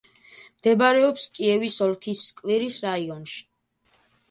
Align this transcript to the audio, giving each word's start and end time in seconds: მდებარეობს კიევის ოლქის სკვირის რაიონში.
მდებარეობს 0.61 1.25
კიევის 1.35 1.77
ოლქის 1.89 2.25
სკვირის 2.31 2.81
რაიონში. 2.89 3.41